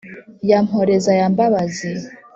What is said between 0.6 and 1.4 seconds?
mporeza ya